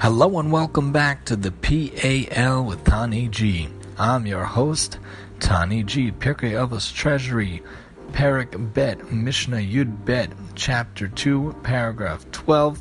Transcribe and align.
Hello 0.00 0.38
and 0.38 0.52
welcome 0.52 0.92
back 0.92 1.24
to 1.24 1.34
the 1.34 1.50
PAL 1.50 2.64
with 2.64 2.84
Tani 2.84 3.26
G. 3.26 3.68
I'm 3.98 4.26
your 4.26 4.44
host, 4.44 5.00
Tani 5.40 5.82
G. 5.82 6.12
Pirkei 6.12 6.52
Avos 6.52 6.94
Treasury, 6.94 7.64
Parak 8.12 8.72
Bet, 8.72 9.10
Mishnah 9.10 9.56
Yud 9.56 10.04
Bet, 10.04 10.30
Chapter 10.54 11.08
2, 11.08 11.56
Paragraph 11.64 12.30
12, 12.30 12.80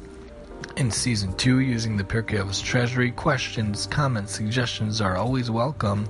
in 0.77 0.91
Season 0.91 1.33
2 1.33 1.59
using 1.59 1.97
the 1.97 2.03
Pirkei 2.03 2.39
Avos 2.39 2.63
Treasury. 2.63 3.11
Questions, 3.11 3.87
comments, 3.87 4.35
suggestions 4.35 5.01
are 5.01 5.17
always 5.17 5.49
welcome 5.49 6.07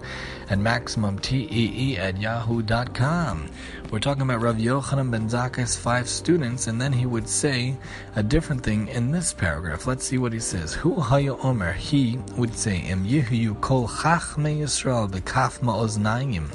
at 0.50 0.60
MaximumTEE 0.60 1.98
at 1.98 2.20
yahoo.com. 2.20 3.50
We're 3.90 4.00
talking 4.00 4.24
about 4.24 4.42
Rav 4.42 4.58
Yochanan 4.58 5.10
ben 5.10 5.30
Zakkai's 5.30 5.78
five 5.78 6.10
students, 6.10 6.68
and 6.68 6.82
then 6.82 6.92
he 6.92 7.06
would 7.06 7.30
say 7.30 7.78
a 8.18 8.24
different 8.24 8.64
thing 8.64 8.90
in 8.90 9.12
this 9.12 9.34
paragraph. 9.34 9.88
Let's 9.88 10.06
see 10.06 10.18
what 10.18 10.34
he 10.34 10.40
says. 10.40 10.74
Hu 10.74 10.96
hayo 10.96 11.44
omer, 11.44 11.72
he 11.72 12.20
would 12.36 12.54
say, 12.54 12.80
Im 12.80 13.06
yihu 13.06 13.60
kol 13.62 13.88
chachme 13.88 14.60
Yisrael 14.60 15.10
bekaf 15.10 15.60
ma'oznayim. 15.60 16.50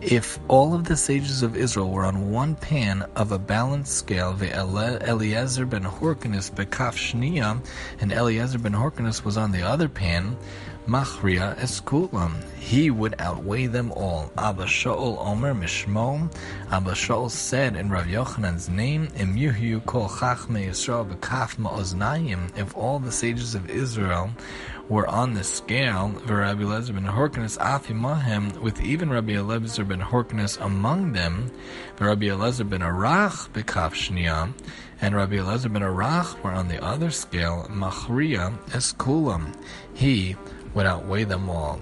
If 0.00 0.38
all 0.48 0.72
of 0.72 0.84
the 0.84 0.96
sages 0.96 1.42
of 1.42 1.54
Israel 1.54 1.90
were 1.90 2.06
on 2.06 2.30
one 2.30 2.54
pan 2.54 3.04
of 3.16 3.32
a 3.32 3.38
balanced 3.38 3.98
scale, 3.98 4.32
the 4.32 4.50
Eliezer 4.50 5.66
ben 5.66 5.82
Horkanus 5.82 6.50
bekaf 6.50 6.96
and 8.00 8.10
Eliezer 8.10 8.58
ben 8.58 8.72
Horkanus 8.72 9.26
was 9.26 9.36
on 9.36 9.52
the 9.52 9.62
other 9.62 9.90
pan, 9.90 10.38
machria 10.90 11.56
eskulam, 11.58 12.42
he 12.58 12.90
would 12.90 13.14
outweigh 13.20 13.66
them 13.66 13.92
all. 13.92 14.32
Abba 14.36 14.64
Shaul 14.64 15.24
Omer 15.24 15.54
Mishmo, 15.54 16.28
Abba 16.68 16.92
Shaul 16.92 17.30
said 17.30 17.76
in 17.76 17.90
Rav 17.90 18.06
Yochanan's 18.06 18.68
name, 18.68 19.06
Im 19.14 19.34
kol 19.82 20.08
chachme 20.08 20.66
Yisrael 20.66 21.08
bekaf 21.08 21.58
ma'oznayim, 21.58 22.58
if 22.58 22.76
all 22.76 22.98
the 22.98 23.12
sages 23.12 23.54
of 23.54 23.70
Israel 23.70 24.32
were 24.88 25.06
on 25.06 25.34
the 25.34 25.44
scale, 25.44 26.08
Rabbi 26.26 26.62
Eliezer 26.62 26.92
ben 26.92 27.04
Horkanus 27.04 27.56
afimahem, 27.58 28.60
with 28.60 28.82
even 28.82 29.10
Rabbi 29.10 29.34
Eliezer 29.34 29.84
ben 29.84 30.00
Horkanus 30.00 30.60
among 30.60 31.12
them, 31.12 31.52
Rabbi 32.00 32.26
Eliezer 32.26 32.64
ben 32.64 32.80
Arach 32.80 33.48
bekaf 33.50 33.94
shnia, 33.94 34.52
and 35.00 35.14
Rabbi 35.14 35.36
Eliezer 35.36 35.68
ben 35.68 35.82
Arach 35.82 36.42
were 36.42 36.50
on 36.50 36.66
the 36.66 36.82
other 36.84 37.12
scale, 37.12 37.68
machria 37.70 38.58
eskulam, 38.70 39.54
he 39.94 40.34
would 40.74 40.86
outweigh 40.86 41.24
them 41.24 41.48
all. 41.48 41.80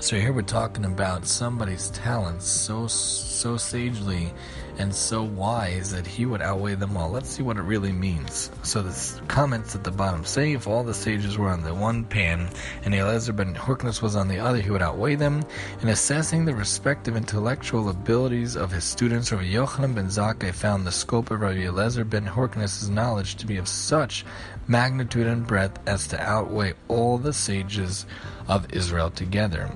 So 0.00 0.16
here 0.16 0.32
we're 0.32 0.42
talking 0.42 0.84
about 0.84 1.26
somebody's 1.26 1.90
talents 1.90 2.46
so 2.46 2.88
so 2.88 3.56
sagely 3.56 4.32
and 4.78 4.94
so 4.94 5.22
wise 5.22 5.90
that 5.90 6.06
he 6.06 6.26
would 6.26 6.42
outweigh 6.42 6.74
them 6.74 6.96
all. 6.96 7.10
Let's 7.10 7.28
see 7.28 7.42
what 7.42 7.56
it 7.56 7.62
really 7.62 7.92
means. 7.92 8.50
So 8.62 8.82
the 8.82 9.20
comments 9.28 9.74
at 9.74 9.84
the 9.84 9.90
bottom 9.90 10.24
say 10.24 10.52
if 10.52 10.66
all 10.66 10.82
the 10.82 10.94
sages 10.94 11.38
were 11.38 11.48
on 11.48 11.62
the 11.62 11.74
one 11.74 12.04
pan 12.04 12.48
and 12.84 12.94
Eliezer 12.94 13.32
ben 13.32 13.54
Horkanus 13.54 14.02
was 14.02 14.16
on 14.16 14.28
the 14.28 14.38
other, 14.38 14.60
he 14.60 14.70
would 14.70 14.82
outweigh 14.82 15.14
them. 15.14 15.44
In 15.82 15.88
assessing 15.88 16.44
the 16.44 16.54
respective 16.54 17.16
intellectual 17.16 17.88
abilities 17.88 18.56
of 18.56 18.70
his 18.70 18.84
students, 18.84 19.32
Rabbi 19.32 19.44
Yochanan 19.44 19.94
ben 19.94 20.06
Zakkai 20.06 20.52
found 20.52 20.86
the 20.86 20.92
scope 20.92 21.30
of 21.30 21.40
Rabbi 21.40 21.66
Eliezer 21.66 22.04
ben 22.04 22.26
Horkanus' 22.26 22.88
knowledge 22.88 23.36
to 23.36 23.46
be 23.46 23.56
of 23.56 23.68
such 23.68 24.24
magnitude 24.68 25.26
and 25.26 25.46
breadth 25.46 25.78
as 25.86 26.06
to 26.08 26.20
outweigh 26.20 26.74
all 26.88 27.18
the 27.18 27.32
sages 27.32 28.06
of 28.48 28.72
Israel 28.72 29.10
together. 29.10 29.70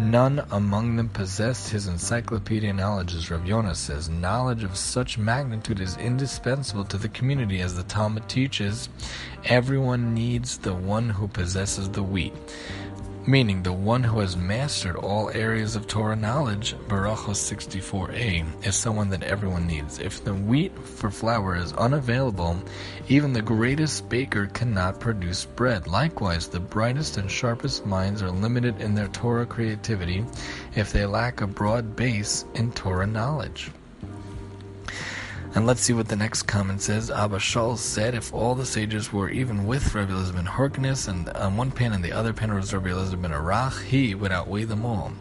None 0.00 0.42
among 0.50 0.96
them 0.96 1.10
possessed 1.10 1.68
his 1.68 1.86
encyclopedia 1.86 2.72
knowledge, 2.72 3.14
as 3.14 3.30
Rav 3.30 3.46
Yonah 3.46 3.74
says. 3.74 4.08
Knowledge 4.08 4.64
of 4.64 4.74
such 4.74 5.18
magnitude 5.18 5.78
is 5.78 5.98
indispensable 5.98 6.86
to 6.86 6.96
the 6.96 7.10
community, 7.10 7.60
as 7.60 7.76
the 7.76 7.82
Talmud 7.82 8.26
teaches. 8.26 8.88
Everyone 9.44 10.14
needs 10.14 10.56
the 10.56 10.72
one 10.72 11.10
who 11.10 11.28
possesses 11.28 11.90
the 11.90 12.02
wheat 12.02 12.32
meaning 13.30 13.62
the 13.62 13.72
one 13.72 14.02
who 14.02 14.18
has 14.18 14.36
mastered 14.36 14.96
all 14.96 15.30
areas 15.30 15.76
of 15.76 15.86
Torah 15.86 16.16
knowledge, 16.16 16.74
Berachos 16.88 17.38
64a, 17.38 18.66
is 18.66 18.74
someone 18.74 19.08
that 19.10 19.22
everyone 19.22 19.68
needs. 19.68 20.00
If 20.00 20.24
the 20.24 20.34
wheat 20.34 20.76
for 20.76 21.12
flour 21.12 21.54
is 21.54 21.72
unavailable, 21.74 22.60
even 23.06 23.32
the 23.32 23.40
greatest 23.40 24.08
baker 24.08 24.46
cannot 24.48 24.98
produce 24.98 25.44
bread. 25.44 25.86
Likewise, 25.86 26.48
the 26.48 26.58
brightest 26.58 27.18
and 27.18 27.30
sharpest 27.30 27.86
minds 27.86 28.20
are 28.20 28.32
limited 28.32 28.80
in 28.80 28.96
their 28.96 29.08
Torah 29.08 29.46
creativity 29.46 30.24
if 30.74 30.90
they 30.90 31.06
lack 31.06 31.40
a 31.40 31.46
broad 31.46 31.94
base 31.94 32.44
in 32.54 32.72
Torah 32.72 33.06
knowledge. 33.06 33.70
And 35.52 35.66
let's 35.66 35.80
see 35.80 35.92
what 35.92 36.06
the 36.06 36.14
next 36.14 36.44
comment 36.44 36.80
says. 36.80 37.10
Abba 37.10 37.38
Shaul 37.38 37.76
said, 37.76 38.14
if 38.14 38.32
all 38.32 38.54
the 38.54 38.64
sages 38.64 39.12
were 39.12 39.28
even 39.28 39.66
with 39.66 39.96
Rabbi 39.96 40.12
Eliezer 40.12 40.32
ben 40.32 40.46
Horkanus, 40.46 41.08
and 41.08 41.28
on 41.30 41.56
one 41.56 41.72
pan 41.72 41.92
and 41.92 42.04
the 42.04 42.12
other 42.12 42.32
pan 42.32 42.54
was 42.54 42.72
Rabbi 42.72 42.90
Eliezer 42.90 43.16
ben 43.16 43.32
Arach, 43.32 43.82
he 43.82 44.14
would 44.14 44.30
outweigh 44.30 44.62
them 44.62 44.86
all. 44.86 45.12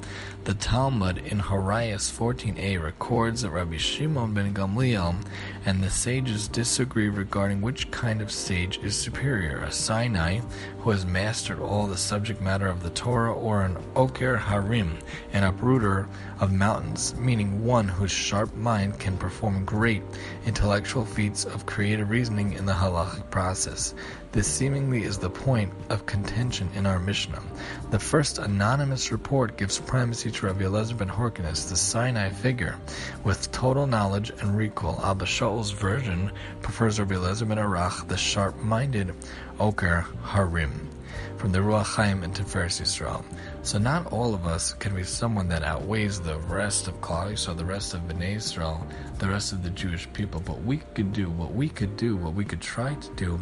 The 0.46 0.54
Talmud 0.54 1.18
in 1.18 1.40
Horayos 1.40 2.10
14a 2.10 2.82
records 2.82 3.42
that 3.42 3.52
Rabbi 3.52 3.76
Shimon 3.76 4.34
ben 4.34 4.54
Gamliel 4.54 5.18
and 5.66 5.84
the 5.84 5.90
sages 5.90 6.48
disagree 6.48 7.10
regarding 7.10 7.60
which 7.62 7.92
kind 7.92 8.22
of 8.22 8.32
sage 8.32 8.80
is 8.80 8.96
superior 8.96 9.60
a 9.60 9.72
Sinai, 9.72 10.40
who 10.80 10.92
has 10.92 11.06
mastered 11.06 11.60
all 11.60 11.88
the 11.88 11.98
subject 11.98 12.42
matter 12.42 12.68
of 12.68 12.82
the 12.82 12.90
Torah, 12.92 13.34
or 13.34 13.64
an 13.64 13.78
Oker 13.98 14.38
Harim, 14.38 14.98
an 15.34 15.44
uprooter 15.44 16.08
of 16.40 16.54
mountains, 16.54 17.14
meaning 17.16 17.66
one 17.66 17.90
whose 17.90 18.12
sharp 18.12 18.56
mind 18.56 18.98
can 18.98 19.18
perform 19.18 19.66
great 19.66 20.02
intellectual 20.46 21.06
feats 21.06 21.44
of 21.44 21.66
creative 21.66 22.10
reasoning 22.10 22.54
in 22.54 22.66
the 22.66 22.74
halachic 22.74 23.30
process. 23.30 23.94
This 24.32 24.48
seemingly 24.48 25.04
is 25.04 25.18
the 25.18 25.30
point 25.30 25.74
of 25.90 26.06
contention 26.06 26.70
in 26.76 26.86
our 26.86 27.00
Mishnah. 27.00 27.42
The 27.90 27.98
first 27.98 28.38
anonymous 28.38 29.12
report 29.12 29.58
gives 29.58 29.80
primacy 29.80 30.30
to 30.30 30.46
Rabbi 30.46 30.66
Eliezer 30.66 30.94
ben 30.94 31.10
Horkanus, 31.10 31.68
the 31.68 31.76
Sinai 31.76 32.30
figure, 32.30 32.78
with 33.24 33.52
total 33.52 33.88
knowledge 33.88 34.30
and 34.30 34.56
recall. 34.56 35.02
Abba 35.04 35.26
Shaul's 35.26 35.72
version 35.72 36.32
prefers 36.62 37.00
Rabbi 37.00 37.16
Eliezer 37.16 37.46
ben 37.46 37.58
Arach, 37.58 38.08
the 38.08 38.18
sharp-minded 38.18 39.16
Oker 39.60 40.06
Harim 40.24 40.90
from 41.38 41.52
the 41.52 41.60
Ruach 41.60 41.96
Chaim 41.96 42.24
into 42.24 42.44
Tiferes 42.44 42.82
Yisrael. 42.82 43.24
So 43.64 43.78
not 43.78 44.12
all 44.12 44.34
of 44.34 44.46
us 44.46 44.74
can 44.74 44.96
be 44.96 45.04
someone 45.04 45.48
that 45.50 45.64
outweighs 45.64 46.20
the 46.20 46.38
rest 46.40 46.88
of 46.88 47.00
Klal 47.02 47.38
so 47.38 47.54
the 47.54 47.66
rest 47.66 47.94
of 47.94 48.02
Bnei 48.02 48.36
Israel, 48.36 48.86
the 49.20 49.28
rest 49.28 49.52
of 49.52 49.64
the 49.64 49.70
Jewish 49.70 50.12
people. 50.14 50.42
But 50.42 50.64
we 50.64 50.78
could 50.96 51.14
do, 51.14 51.30
what 51.30 51.54
we 51.54 51.70
could 51.70 51.98
do, 51.98 52.16
what 52.16 52.34
we 52.34 52.46
could 52.46 52.62
try 52.62 52.96
to 52.96 53.10
do, 53.16 53.42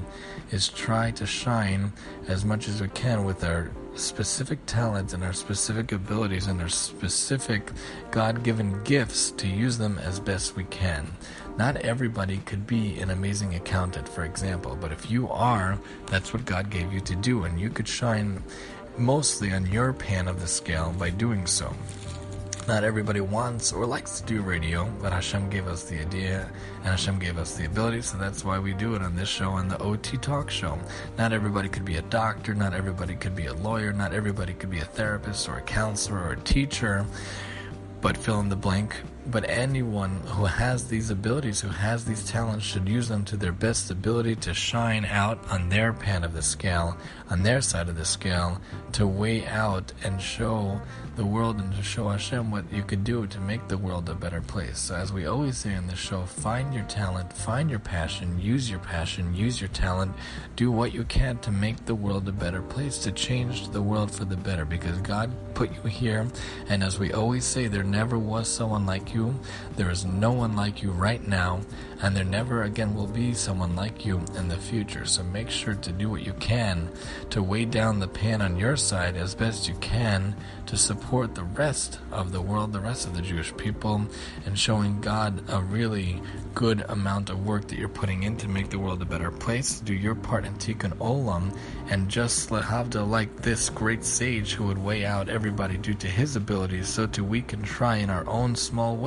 is 0.52 0.68
try 0.70 1.12
to 1.12 1.26
shine 1.26 1.94
as 2.28 2.44
much 2.46 2.68
as 2.68 2.82
we 2.82 2.88
can 2.90 3.26
with 3.26 3.44
our 3.44 3.72
specific 3.98 4.66
talents 4.66 5.14
and 5.14 5.24
our 5.24 5.34
specific 5.34 5.92
abilities 5.92 6.48
and 6.48 6.62
our 6.62 6.70
specific 6.70 7.72
God 8.12 8.44
given 8.44 8.84
gifts 8.84 9.32
to 9.32 9.48
use 9.48 9.78
them 9.78 9.98
as 10.00 10.20
best 10.20 10.56
we 10.56 10.64
can. 10.66 11.08
Not 11.58 11.78
everybody 11.78 12.38
could 12.38 12.68
be 12.68 13.00
an 13.00 13.10
amazing 13.10 13.56
accountant, 13.56 14.08
for 14.08 14.24
example, 14.24 14.78
but 14.80 14.92
if 14.92 15.10
you 15.10 15.28
are, 15.30 15.80
that's 16.08 16.34
what 16.34 16.46
God 16.46 16.70
gave 16.70 16.94
you 16.94 17.02
to 17.02 17.16
do, 17.16 17.44
and 17.44 17.60
you 17.60 17.70
could 17.70 17.88
shine 17.88 18.44
mostly 18.98 19.52
on 19.54 19.66
your 19.66 19.94
pan 19.94 20.28
of 20.28 20.40
the 20.40 20.48
scale 20.48 20.94
by 20.98 21.10
doing 21.10 21.46
so. 21.48 21.74
Not 22.68 22.84
everybody 22.84 23.22
wants 23.22 23.72
or 23.72 23.86
likes 23.86 24.20
to 24.20 24.26
do 24.26 24.42
radio, 24.42 24.92
but 25.02 25.14
Hashem 25.14 25.50
gave 25.50 25.68
us 25.68 25.86
the 25.86 26.02
idea 26.02 26.52
and 26.80 26.88
Hashem 26.88 27.18
gave 27.18 27.38
us 27.38 27.56
the 27.56 27.66
ability, 27.66 28.02
so 28.02 28.18
that's 28.18 28.44
why 28.44 28.60
we 28.60 28.74
do 28.74 28.94
it 28.94 29.02
on 29.02 29.16
this 29.16 29.30
show, 29.30 29.52
on 29.52 29.70
the 29.70 29.78
OT 29.78 30.18
Talk 30.18 30.50
Show. 30.50 30.78
Not 31.18 31.32
everybody 31.32 31.70
could 31.70 31.86
be 31.86 31.96
a 31.96 32.02
doctor, 32.02 32.54
not 32.54 32.74
everybody 32.74 33.16
could 33.16 33.38
be 33.38 33.46
a 33.46 33.54
lawyer, 33.54 33.94
not 33.94 34.14
everybody 34.14 34.54
could 34.54 34.70
be 34.70 34.80
a 34.80 34.86
therapist 34.86 35.48
or 35.48 35.60
a 35.60 35.62
counselor 35.62 36.20
or 36.20 36.32
a 36.34 36.40
teacher, 36.42 37.06
but 38.02 38.18
fill 38.18 38.42
in 38.42 38.50
the 38.50 38.58
blank. 38.58 38.98
But 39.30 39.50
anyone 39.50 40.22
who 40.26 40.46
has 40.46 40.88
these 40.88 41.10
abilities, 41.10 41.60
who 41.60 41.68
has 41.68 42.06
these 42.06 42.26
talents, 42.26 42.66
should 42.66 42.88
use 42.88 43.10
them 43.10 43.26
to 43.26 43.36
their 43.36 43.52
best 43.52 43.92
ability 43.92 44.38
to 44.38 44.54
shine 44.54 45.04
out 45.04 45.38
on 45.52 45.68
their 45.68 45.92
pan 45.92 46.24
of 46.24 46.34
the 46.34 46.42
scale, 46.42 46.98
on 47.30 47.44
their 47.44 47.60
side 47.60 47.90
of 47.90 47.98
the 47.98 48.06
scale, 48.06 48.62
to 48.94 49.06
weigh 49.06 49.46
out 49.46 49.92
and 50.04 50.22
show 50.22 50.80
the 51.18 51.26
world 51.26 51.60
and 51.60 51.74
to 51.76 51.84
show 51.84 52.08
Hashem 52.08 52.52
what 52.52 52.72
you 52.72 52.84
could 52.84 53.04
do 53.04 53.26
to 53.28 53.40
make 53.40 53.68
the 53.68 53.78
world 53.78 54.08
a 54.08 54.14
better 54.14 54.40
place. 54.40 54.78
So, 54.78 54.96
as 54.96 55.12
we 55.12 55.26
always 55.26 55.58
say 55.58 55.76
on 55.76 55.88
the 55.88 55.96
show, 55.96 56.24
find 56.24 56.74
your 56.74 56.84
talent, 56.84 57.34
find 57.34 57.70
your 57.70 57.80
passion, 57.80 58.40
use 58.40 58.70
your 58.70 58.80
passion, 58.80 59.36
use 59.36 59.60
your 59.60 59.70
talent, 59.70 60.16
do 60.56 60.72
what 60.72 60.94
you 60.94 61.04
can 61.06 61.40
to 61.40 61.52
make 61.52 61.86
the 61.86 61.96
world 61.96 62.28
a 62.30 62.32
better 62.32 62.62
place, 62.62 63.00
to 63.00 63.12
change 63.12 63.70
the 63.70 63.82
world 63.82 64.12
for 64.12 64.26
the 64.26 64.38
better, 64.38 64.64
because 64.64 64.98
God 65.00 65.32
put 65.56 65.74
you 65.74 65.90
here, 65.90 66.28
and 66.70 66.84
as 66.84 67.00
we 67.00 67.12
always 67.12 67.44
say, 67.46 67.68
there 67.68 67.84
never 67.84 68.18
was 68.18 68.48
someone 68.48 68.86
like 68.86 69.14
you. 69.14 69.17
There 69.76 69.90
is 69.90 70.06
no 70.06 70.32
one 70.32 70.56
like 70.56 70.82
you 70.84 70.92
right 70.92 71.26
now, 71.28 71.62
and 72.02 72.16
there 72.16 72.24
never 72.24 72.64
again 72.64 72.96
will 72.96 73.08
be 73.08 73.34
someone 73.34 73.76
like 73.76 74.06
you 74.06 74.22
in 74.38 74.48
the 74.48 74.58
future. 74.58 75.06
So 75.06 75.24
make 75.24 75.50
sure 75.50 75.76
to 75.76 75.92
do 75.92 76.10
what 76.10 76.26
you 76.26 76.34
can 76.34 76.90
to 77.32 77.42
weigh 77.42 77.66
down 77.66 78.00
the 78.00 78.08
pan 78.08 78.42
on 78.42 78.58
your 78.58 78.78
side 78.78 79.16
as 79.16 79.36
best 79.36 79.68
you 79.68 79.76
can 79.76 80.36
to 80.68 80.78
support 80.78 81.34
the 81.34 81.44
rest 81.44 82.00
of 82.12 82.32
the 82.32 82.42
world, 82.42 82.74
the 82.74 82.80
rest 82.80 83.08
of 83.08 83.16
the 83.16 83.22
Jewish 83.22 83.56
people, 83.58 84.02
and 84.46 84.60
showing 84.60 85.02
God 85.02 85.44
a 85.50 85.62
really 85.62 86.22
good 86.54 86.84
amount 86.90 87.30
of 87.30 87.46
work 87.46 87.68
that 87.68 87.80
you're 87.80 87.88
putting 87.88 88.24
in 88.24 88.38
to 88.38 88.48
make 88.48 88.70
the 88.70 88.80
world 88.80 89.02
a 89.02 89.06
better 89.06 89.32
place. 89.32 89.80
Do 89.80 89.94
your 89.94 90.16
part 90.16 90.46
in 90.46 90.54
Tikkun 90.56 90.98
Olam, 90.98 91.56
and 91.90 92.10
just 92.10 92.50
lehavda 92.50 93.08
like 93.08 93.34
this 93.42 93.70
great 93.70 94.04
sage 94.04 94.54
who 94.54 94.66
would 94.66 94.78
weigh 94.78 95.06
out 95.06 95.30
everybody 95.30 95.78
due 95.78 95.94
to 95.96 96.08
his 96.08 96.36
abilities, 96.36 96.88
so 96.88 97.08
too 97.08 97.24
we 97.24 97.42
can 97.42 97.62
try 97.64 97.98
in 97.98 98.10
our 98.10 98.28
own 98.28 98.56
small 98.56 98.98
way 98.98 99.07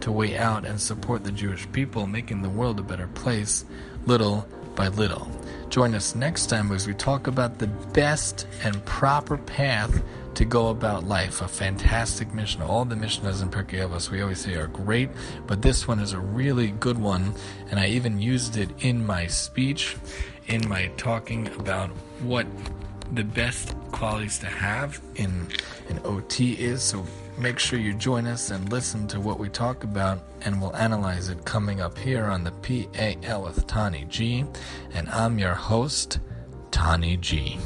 to 0.00 0.12
weigh 0.12 0.36
out 0.36 0.64
and 0.64 0.80
support 0.80 1.24
the 1.24 1.32
Jewish 1.32 1.70
people, 1.72 2.06
making 2.06 2.42
the 2.42 2.48
world 2.48 2.78
a 2.78 2.82
better 2.82 3.08
place, 3.08 3.64
little 4.06 4.46
by 4.74 4.88
little. 4.88 5.30
Join 5.68 5.94
us 5.94 6.14
next 6.14 6.46
time 6.46 6.70
as 6.70 6.86
we 6.86 6.94
talk 6.94 7.26
about 7.26 7.58
the 7.58 7.66
best 7.66 8.46
and 8.62 8.84
proper 8.84 9.38
path 9.38 10.02
to 10.34 10.44
go 10.44 10.68
about 10.68 11.04
life. 11.04 11.40
A 11.40 11.48
fantastic 11.48 12.32
mission. 12.34 12.62
All 12.62 12.84
the 12.84 12.94
Mishnayos 12.94 13.42
in 13.42 13.50
Pirkei 13.50 13.86
Avos 13.86 14.10
we 14.10 14.22
always 14.22 14.40
say 14.40 14.54
are 14.54 14.66
great, 14.66 15.10
but 15.46 15.62
this 15.62 15.88
one 15.88 15.98
is 15.98 16.12
a 16.12 16.20
really 16.20 16.68
good 16.72 16.98
one, 16.98 17.34
and 17.70 17.78
I 17.78 17.88
even 17.88 18.20
used 18.20 18.56
it 18.56 18.70
in 18.80 19.04
my 19.04 19.26
speech, 19.26 19.96
in 20.46 20.68
my 20.68 20.90
talking 20.96 21.48
about 21.58 21.90
what 22.22 22.46
the 23.12 23.24
best 23.24 23.74
qualities 23.92 24.38
to 24.38 24.46
have 24.46 25.00
in 25.16 25.46
an 25.88 26.00
OT 26.04 26.54
is. 26.54 26.82
So 26.82 27.04
make 27.38 27.58
sure 27.58 27.78
you 27.78 27.92
join 27.94 28.26
us 28.26 28.50
and 28.50 28.70
listen 28.72 29.06
to 29.08 29.20
what 29.20 29.38
we 29.38 29.48
talk 29.48 29.84
about, 29.84 30.24
and 30.42 30.60
we'll 30.60 30.74
analyze 30.76 31.28
it 31.28 31.44
coming 31.44 31.80
up 31.80 31.96
here 31.98 32.24
on 32.24 32.44
the 32.44 32.50
PAL 32.50 33.42
with 33.42 33.66
Tani 33.66 34.06
G. 34.08 34.44
And 34.94 35.08
I'm 35.10 35.38
your 35.38 35.54
host, 35.54 36.20
Tani 36.70 37.16
G. 37.18 37.58